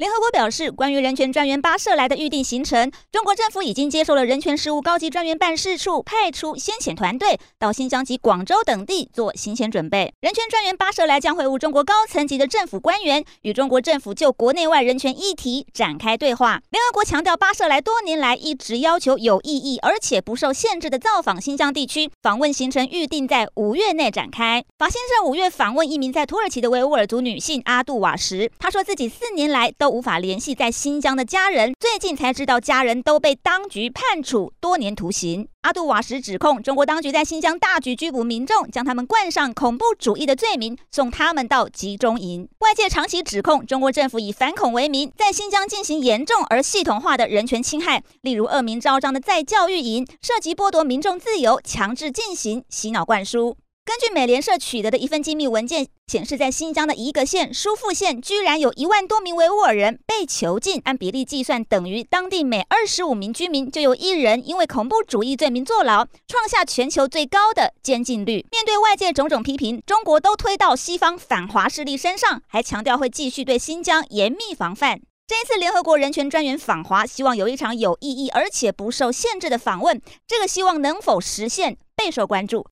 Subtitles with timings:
[0.00, 10.10] 联合国表示，关于人权专员巴舍莱的预定行程，中国政府已经接受了人权事务高级专员办事处派出先遣团队到新疆及广州等地做行前准备。
[10.22, 16.62] 人权专员巴舍莱将会晤中国高层级的政府官员，与中国政府就国内外人权议题展开对话。
[16.70, 24.64] 联合国强调，巴舍莱多年来一直要求有意义而且不受限制的造访新疆地区，访问行程预定在五月内展开。
[24.78, 35.48] 法新社五月访问一名在土耳其的维吾尔族女性阿杜瓦什，她说自己四年来都无法联系在新疆的家人，最近才知道家人都被当局判处多年徒刑。
[35.62, 42.48] 阿杜瓦什指控中国当局在新疆大举拘捕民众，将他们冠上恐怖主义的罪名，送他们到集中营。
[42.60, 53.56] 外界长期指控中国政府以反恐为名，在新疆进行严重而系统化的人权侵害，例如恶名昭彰的再教育营，涉及剥夺民众自由、强制进行洗脑灌输。
[53.90, 68.46] 根据美联社取得的一份机密文件显示，在新疆的一个县疏附县，居然有一万多名维吾尔人被囚禁，按比例计算，等于当地每二十五名居民就有一人因为恐怖主义罪名坐牢，创下全球最高的监禁率。
[68.52, 75.00] 面对外界种种批评，中国都推到西方反华势力身上，还强调会继续对新疆严密防范。
[75.26, 82.64] 这一次联合国人权专员访华，希望有一场有意义而且不受限制的访问，这个希望能否实现备受关注。